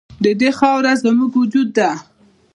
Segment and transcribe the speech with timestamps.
[0.23, 1.89] د دې خاوره زموږ وجود دی؟